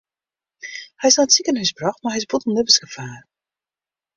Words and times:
Hy 1.01 1.07
is 1.09 1.17
nei 1.17 1.25
it 1.27 1.33
sikehús 1.35 1.73
brocht 1.81 2.01
mar 2.07 2.13
hy 2.13 2.19
is 2.21 2.27
bûten 2.33 2.55
libbensgefaar. 2.57 3.21